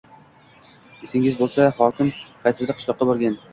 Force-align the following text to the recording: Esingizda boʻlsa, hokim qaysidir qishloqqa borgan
Esingizda 1.09 1.43
boʻlsa, 1.43 1.69
hokim 1.83 2.11
qaysidir 2.47 2.77
qishloqqa 2.81 3.11
borgan 3.15 3.41